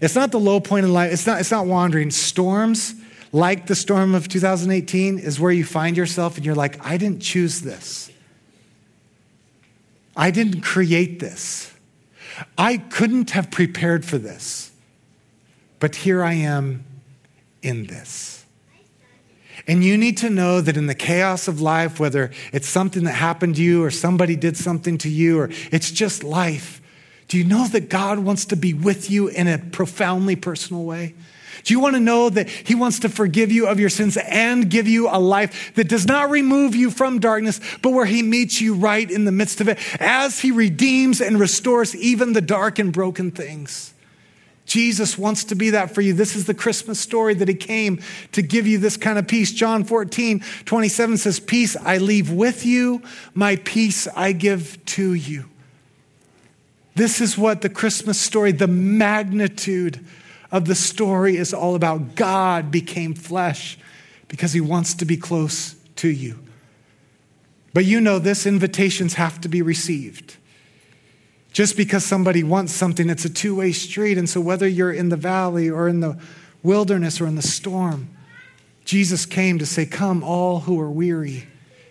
[0.00, 1.12] it's not the low point in life.
[1.12, 2.10] It's not, it's not wandering.
[2.10, 2.94] Storms,
[3.32, 7.20] like the storm of 2018, is where you find yourself and you're like, I didn't
[7.20, 8.10] choose this.
[10.16, 11.72] I didn't create this.
[12.58, 14.72] I couldn't have prepared for this.
[15.80, 16.84] But here I am
[17.62, 18.44] in this.
[19.66, 23.12] And you need to know that in the chaos of life, whether it's something that
[23.12, 26.82] happened to you or somebody did something to you or it's just life,
[27.28, 31.14] do you know that God wants to be with you in a profoundly personal way?
[31.64, 34.68] Do you want to know that He wants to forgive you of your sins and
[34.70, 38.60] give you a life that does not remove you from darkness, but where He meets
[38.60, 42.78] you right in the midst of it as He redeems and restores even the dark
[42.78, 43.94] and broken things?
[44.66, 46.14] Jesus wants to be that for you.
[46.14, 48.00] This is the Christmas story that He came
[48.32, 49.52] to give you this kind of peace.
[49.52, 53.02] John 14, 27 says, Peace I leave with you,
[53.34, 55.46] my peace I give to you.
[56.94, 60.04] This is what the Christmas story, the magnitude
[60.52, 62.14] of the story is all about.
[62.14, 63.76] God became flesh
[64.28, 66.38] because he wants to be close to you.
[67.72, 70.36] But you know this invitations have to be received.
[71.52, 74.16] Just because somebody wants something, it's a two way street.
[74.16, 76.18] And so, whether you're in the valley or in the
[76.62, 78.08] wilderness or in the storm,
[78.84, 81.46] Jesus came to say, Come, all who are weary,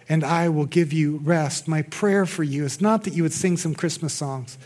[0.08, 1.68] and I will give you rest.
[1.68, 4.58] My prayer for you is not that you would sing some Christmas songs,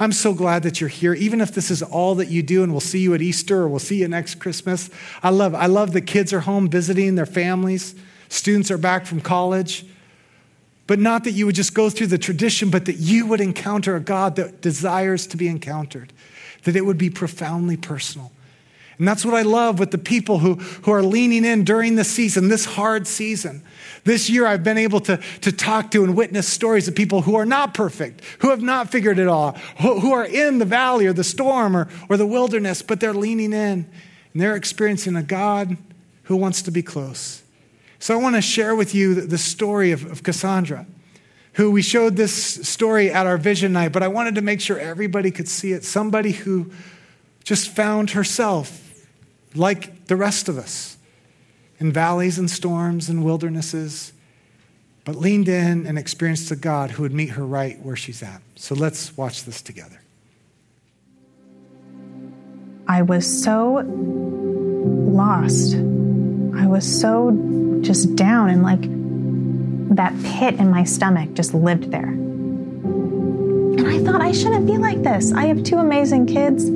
[0.00, 2.72] I'm so glad that you're here, even if this is all that you do, and
[2.72, 4.88] we'll see you at Easter or we'll see you next Christmas.
[5.22, 7.94] I love, I love the kids are home visiting their families,
[8.30, 9.84] students are back from college.
[10.86, 13.94] But not that you would just go through the tradition, but that you would encounter
[13.94, 16.12] a God that desires to be encountered,
[16.64, 18.32] that it would be profoundly personal.
[19.00, 22.04] And that's what I love with the people who, who are leaning in during the
[22.04, 23.62] season, this hard season.
[24.04, 27.34] This year, I've been able to, to talk to and witness stories of people who
[27.34, 31.06] are not perfect, who have not figured it all, who, who are in the valley
[31.06, 33.90] or the storm or, or the wilderness, but they're leaning in
[34.34, 35.78] and they're experiencing a God
[36.24, 37.42] who wants to be close.
[38.00, 40.86] So I want to share with you the, the story of, of Cassandra
[41.54, 42.34] who we showed this
[42.68, 45.84] story at our vision night, but I wanted to make sure everybody could see it.
[45.84, 46.70] Somebody who
[47.44, 48.88] just found herself
[49.54, 50.96] like the rest of us
[51.78, 54.12] in valleys and storms and wildernesses,
[55.04, 58.42] but leaned in and experienced a God who would meet her right where she's at.
[58.54, 60.00] So let's watch this together.
[62.86, 65.74] I was so lost.
[65.74, 67.30] I was so
[67.80, 68.82] just down and like
[69.96, 72.08] that pit in my stomach just lived there.
[72.08, 75.32] And I thought, I shouldn't be like this.
[75.32, 76.68] I have two amazing kids.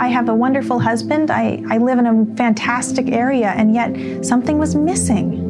[0.00, 1.30] I have a wonderful husband.
[1.30, 5.46] I, I live in a fantastic area, and yet something was missing.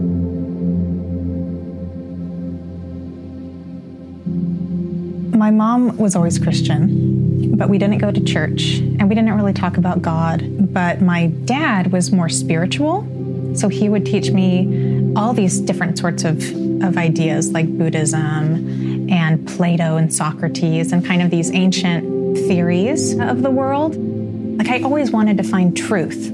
[5.39, 9.53] My mom was always Christian, but we didn't go to church and we didn't really
[9.53, 10.43] talk about God.
[10.75, 13.07] But my dad was more spiritual,
[13.55, 16.39] so he would teach me all these different sorts of,
[16.83, 23.43] of ideas like Buddhism and Plato and Socrates and kind of these ancient theories of
[23.43, 24.10] the world.
[24.61, 26.31] Like I always wanted to find truth.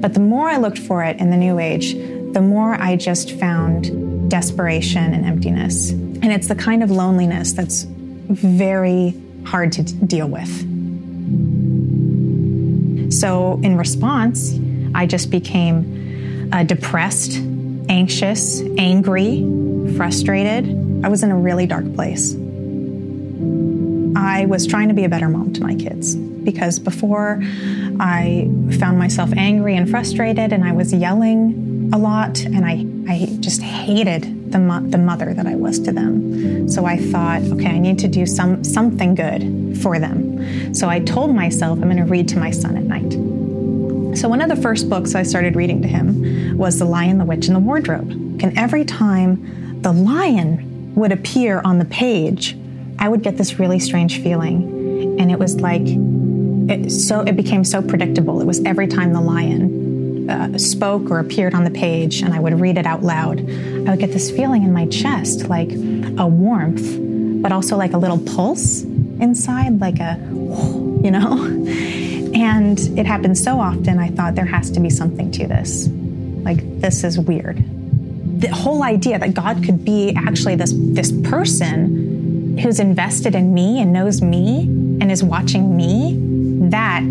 [0.00, 1.94] But the more I looked for it in the New Age,
[2.32, 5.90] the more I just found desperation and emptiness.
[5.90, 7.86] And it's the kind of loneliness that's
[8.28, 10.48] very hard to deal with.
[13.12, 14.56] So, in response,
[14.94, 17.32] I just became uh, depressed,
[17.88, 19.40] anxious, angry,
[19.96, 20.68] frustrated.
[21.04, 22.36] I was in a really dark place.
[24.16, 27.40] I was trying to be a better mom to my kids because before
[28.00, 33.26] I found myself angry and frustrated and I was yelling a lot and I, I
[33.40, 36.68] just hated the, mo- the mother that I was to them.
[36.68, 40.74] So I thought, okay, I need to do some, something good for them.
[40.74, 43.12] So I told myself I'm going to read to my son at night.
[44.18, 47.24] So one of the first books I started reading to him was The Lion, the
[47.24, 48.10] Witch, and the Wardrobe.
[48.10, 52.56] And every time the lion would appear on the page,
[52.98, 55.20] I would get this really strange feeling.
[55.20, 55.82] And it was like,
[56.68, 58.40] it, so it became so predictable.
[58.40, 62.40] It was every time the lion uh, spoke or appeared on the page and I
[62.40, 65.70] would read it out loud, I would get this feeling in my chest, like
[66.18, 70.16] a warmth, but also like a little pulse inside, like a,
[71.02, 72.00] you know?
[72.34, 75.86] And it happened so often, I thought there has to be something to this.
[75.86, 77.62] Like, this is weird.
[78.40, 83.80] The whole idea that God could be actually this, this person who's invested in me
[83.80, 84.62] and knows me
[85.00, 86.14] and is watching me,
[86.70, 87.02] that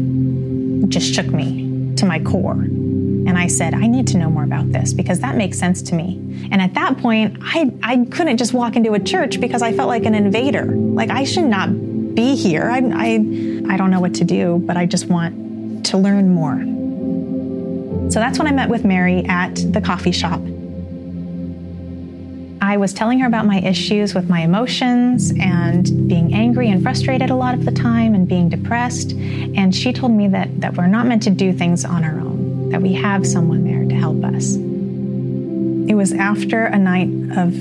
[0.89, 2.53] just shook me to my core.
[2.53, 5.95] And I said, I need to know more about this because that makes sense to
[5.95, 6.19] me.
[6.51, 9.87] And at that point, I, I couldn't just walk into a church because I felt
[9.87, 10.65] like an invader.
[10.65, 11.69] Like I should not
[12.15, 12.69] be here.
[12.69, 13.13] I, I,
[13.69, 16.57] I don't know what to do, but I just want to learn more.
[18.11, 20.41] So that's when I met with Mary at the coffee shop.
[22.63, 27.30] I was telling her about my issues with my emotions and being angry and frustrated
[27.30, 29.12] a lot of the time and being depressed.
[29.12, 32.69] And she told me that, that we're not meant to do things on our own,
[32.69, 34.56] that we have someone there to help us.
[34.56, 37.54] It was after a night of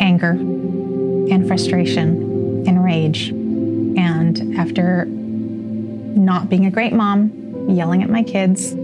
[0.00, 3.30] anger and frustration and rage.
[3.30, 8.76] And after not being a great mom, yelling at my kids,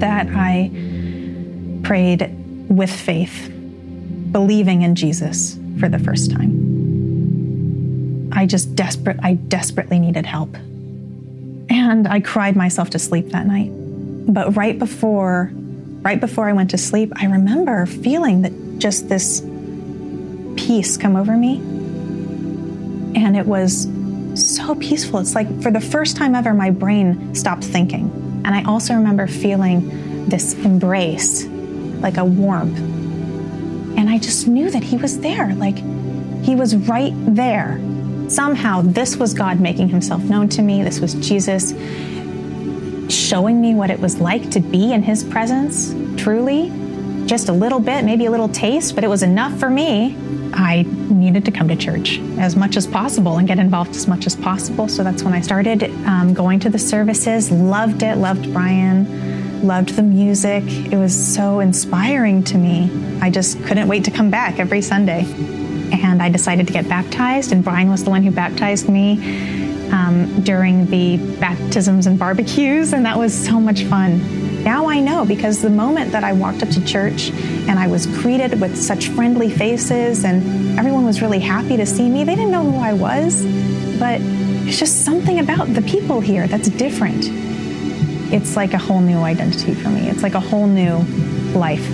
[0.00, 0.70] that I
[1.82, 2.34] prayed
[2.68, 3.50] with faith,
[4.30, 6.70] believing in Jesus for the first time.
[8.32, 10.54] I just desperate I desperately needed help.
[11.68, 13.70] And I cried myself to sleep that night.
[13.72, 15.50] But right before
[16.02, 19.40] right before I went to sleep, I remember feeling that just this
[20.56, 21.56] peace come over me.
[23.16, 23.88] And it was
[24.34, 25.18] so peaceful.
[25.18, 28.08] It's like for the first time ever, my brain stopped thinking.
[28.50, 31.46] And I also remember feeling this embrace,
[32.00, 32.80] like a warmth.
[33.96, 35.76] And I just knew that He was there, like
[36.42, 37.80] He was right there.
[38.28, 40.82] Somehow, this was God making Himself known to me.
[40.82, 41.70] This was Jesus
[43.08, 46.72] showing me what it was like to be in His presence, truly.
[47.26, 50.16] Just a little bit, maybe a little taste, but it was enough for me.
[50.52, 54.26] I needed to come to church as much as possible and get involved as much
[54.26, 54.88] as possible.
[54.88, 57.50] So that's when I started um, going to the services.
[57.50, 60.64] Loved it, loved Brian, loved the music.
[60.66, 62.90] It was so inspiring to me.
[63.20, 65.24] I just couldn't wait to come back every Sunday.
[65.92, 69.18] And I decided to get baptized, and Brian was the one who baptized me.
[69.92, 74.20] um, during the baptisms and barbecues, and that was so much fun.
[74.64, 78.06] Now I know because the moment that I walked up to church and I was
[78.06, 82.50] greeted with such friendly faces and everyone was really happy to see me, they didn't
[82.50, 83.44] know who I was,
[83.98, 87.24] but it's just something about the people here that's different.
[88.32, 90.08] It's like a whole new identity for me.
[90.10, 90.98] It's like a whole new
[91.58, 91.84] life.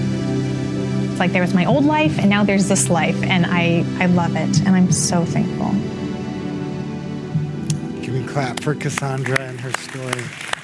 [1.11, 4.07] It's like there was my old life and now there's this life, and I, I
[4.07, 5.71] love it, and I'm so thankful.
[8.03, 10.56] Can we clap for Cassandra and her story?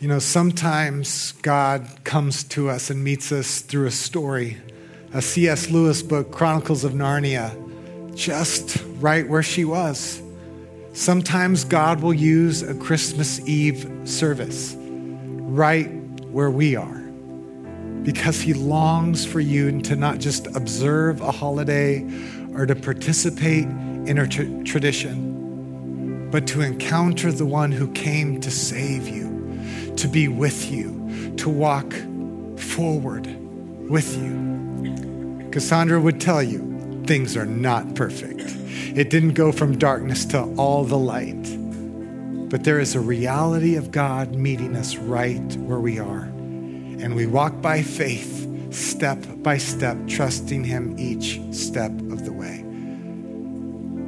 [0.00, 4.56] You know, sometimes God comes to us and meets us through a story.
[5.12, 5.70] A C.S.
[5.70, 7.50] Lewis book, Chronicles of Narnia,
[8.14, 10.22] just right where she was.
[10.92, 15.90] Sometimes God will use a Christmas Eve service right
[16.30, 17.00] where we are
[18.04, 22.08] because he longs for you to not just observe a holiday
[22.54, 28.50] or to participate in a tra- tradition, but to encounter the one who came to
[28.52, 29.27] save you
[29.98, 31.92] to be with you, to walk
[32.56, 33.26] forward
[33.90, 35.48] with you.
[35.50, 38.42] Cassandra would tell you things are not perfect.
[38.96, 41.42] It didn't go from darkness to all the light.
[42.48, 46.22] But there is a reality of God meeting us right where we are.
[46.22, 52.64] And we walk by faith, step by step, trusting Him each step of the way.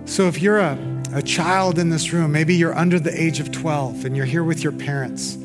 [0.07, 0.78] So if you're a,
[1.14, 4.45] a child in this room, maybe you're under the age of 12 and you're here
[4.45, 5.36] with your parents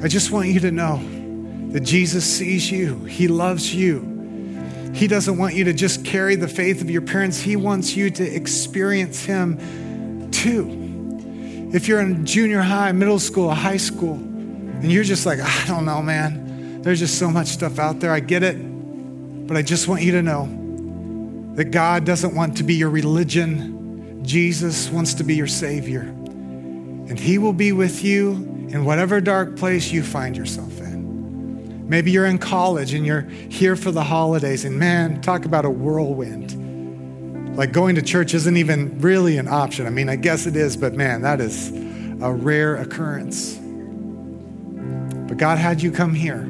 [0.00, 0.98] I just want you to know
[1.72, 4.16] that Jesus sees you, He loves you.
[4.94, 8.08] He doesn't want you to just carry the faith of your parents, He wants you
[8.10, 11.70] to experience Him too.
[11.74, 15.66] If you're in junior high, middle school, high school, and you're just like, ah, I
[15.66, 18.56] don't know, man, there's just so much stuff out there, I get it,
[19.48, 20.46] but I just want you to know
[21.56, 26.02] that God doesn't want to be your religion, Jesus wants to be your Savior.
[26.02, 31.88] And He will be with you in whatever dark place you find yourself in.
[31.88, 35.70] Maybe you're in college and you're here for the holidays, and man, talk about a
[35.70, 37.56] whirlwind.
[37.56, 39.86] Like going to church isn't even really an option.
[39.86, 41.70] I mean, I guess it is, but man, that is
[42.20, 43.54] a rare occurrence.
[45.28, 46.44] But God had you come here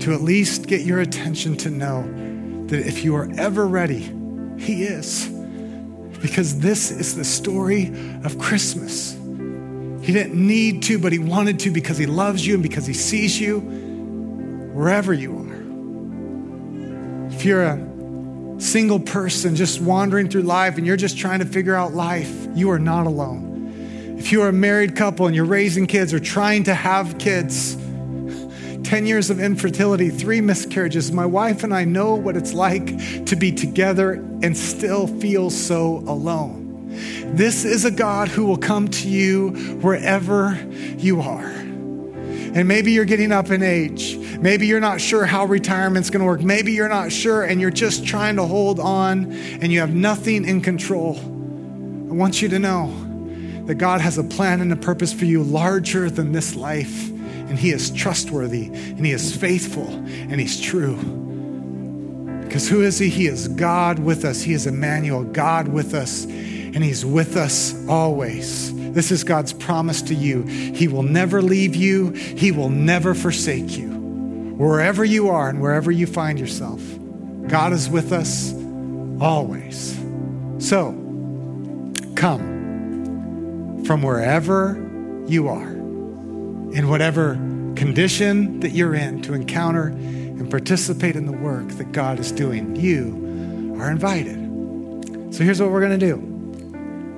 [0.00, 2.02] to at least get your attention to know
[2.66, 4.12] that if you are ever ready,
[4.58, 5.28] He is.
[6.20, 7.92] Because this is the story
[8.24, 9.17] of Christmas.
[10.08, 12.94] He didn't need to, but he wanted to because he loves you and because he
[12.94, 13.58] sees you
[14.72, 17.30] wherever you are.
[17.30, 21.74] If you're a single person just wandering through life and you're just trying to figure
[21.74, 24.16] out life, you are not alone.
[24.18, 27.74] If you are a married couple and you're raising kids or trying to have kids,
[28.84, 31.12] 10 years of infertility, three miscarriages.
[31.12, 35.98] My wife and I know what it's like to be together and still feel so
[36.06, 36.67] alone.
[36.88, 40.58] This is a God who will come to you wherever
[40.96, 41.44] you are.
[42.54, 44.16] And maybe you're getting up in age.
[44.40, 46.40] Maybe you're not sure how retirement's going to work.
[46.40, 50.44] Maybe you're not sure and you're just trying to hold on and you have nothing
[50.46, 51.16] in control.
[51.18, 52.86] I want you to know
[53.66, 57.10] that God has a plan and a purpose for you larger than this life.
[57.10, 60.96] And He is trustworthy and He is faithful and He's true.
[62.44, 63.10] Because who is He?
[63.10, 64.40] He is God with us.
[64.40, 66.26] He is Emmanuel, God with us
[66.74, 68.74] and He's with us always.
[68.92, 70.42] This is God's promise to you.
[70.42, 73.88] He will never leave you, He will never forsake you.
[74.56, 76.80] Wherever you are and wherever you find yourself,
[77.46, 78.52] God is with us
[79.20, 79.96] always.
[80.58, 80.92] So,
[82.16, 84.74] come from wherever
[85.26, 87.34] you are, in whatever
[87.76, 92.76] condition that you're in, to encounter and participate in the work that God is doing.
[92.76, 94.36] You are invited.
[95.34, 96.37] So here's what we're going to do.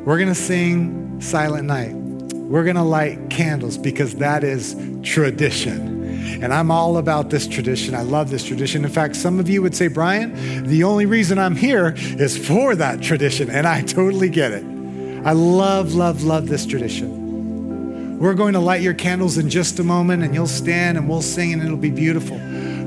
[0.05, 1.93] We're going to sing Silent Night.
[1.93, 6.43] We're going to light candles because that is tradition.
[6.43, 7.95] And I'm all about this tradition.
[7.95, 8.83] I love this tradition.
[8.85, 12.75] In fact, some of you would say, Brian, the only reason I'm here is for
[12.77, 13.51] that tradition.
[13.51, 14.65] And I totally get it.
[15.27, 18.19] I love, love, love this tradition.
[18.19, 21.21] We're going to light your candles in just a moment, and you'll stand and we'll
[21.21, 22.39] sing, and it'll be beautiful.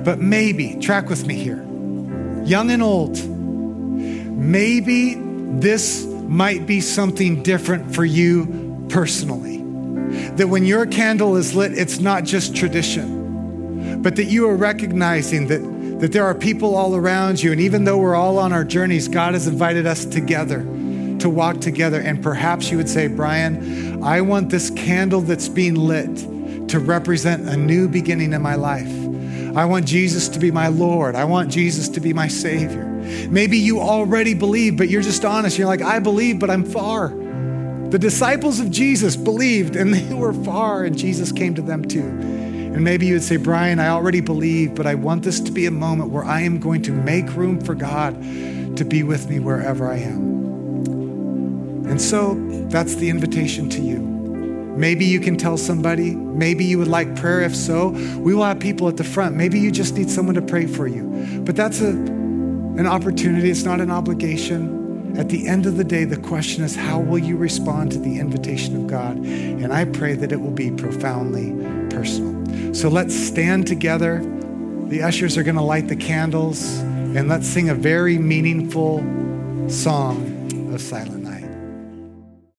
[0.04, 1.64] But maybe, track with me here,
[2.44, 5.16] young and old, maybe
[5.60, 9.58] this might be something different for you personally.
[10.36, 15.48] That when your candle is lit, it's not just tradition, but that you are recognizing
[15.48, 17.52] that, that there are people all around you.
[17.52, 20.60] And even though we're all on our journeys, God has invited us together
[21.20, 22.02] to walk together.
[22.02, 26.18] And perhaps you would say, Brian, I want this candle that's being lit
[26.70, 28.92] to represent a new beginning in my life.
[29.56, 31.14] I want Jesus to be my Lord.
[31.14, 32.93] I want Jesus to be my Savior.
[33.30, 35.58] Maybe you already believe, but you're just honest.
[35.58, 37.10] You're like, I believe, but I'm far.
[37.90, 42.02] The disciples of Jesus believed and they were far, and Jesus came to them too.
[42.02, 45.68] And maybe you would say, Brian, I already believe, but I want this to be
[45.68, 48.20] a moment where I am going to make room for God
[48.78, 50.34] to be with me wherever I am.
[51.88, 52.34] And so
[52.70, 54.00] that's the invitation to you.
[54.76, 56.16] Maybe you can tell somebody.
[56.16, 57.42] Maybe you would like prayer.
[57.42, 59.36] If so, we will have people at the front.
[59.36, 61.42] Maybe you just need someone to pray for you.
[61.46, 61.92] But that's a,
[62.78, 65.16] an opportunity, it's not an obligation.
[65.18, 68.20] At the end of the day, the question is how will you respond to the
[68.20, 69.18] invitation of God?
[69.18, 71.52] And I pray that it will be profoundly
[71.90, 72.74] personal.
[72.74, 74.22] So let's stand together.
[74.88, 79.00] The ushers are going to light the candles, and let's sing a very meaningful
[79.70, 81.23] song of silence.